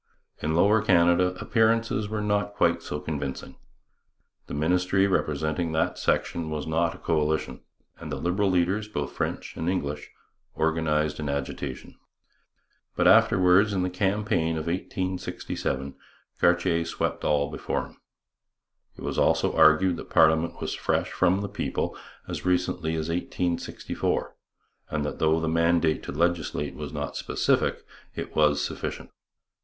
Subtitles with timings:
[0.41, 3.57] In Lower Canada appearances were not quite so convincing.
[4.47, 7.61] The ministry representing that section was not a coalition,
[7.99, 10.09] and the Liberal leaders, both French and English,
[10.55, 11.99] organized an agitation.
[12.95, 15.93] But afterwards, in the campaign of 1867,
[16.39, 18.01] Cartier swept all before him.
[18.97, 21.95] It was also argued that parliament was fresh from the people
[22.27, 24.35] as recently as 1864,
[24.89, 29.11] and that though the mandate to legislate was not specific, it was sufficient.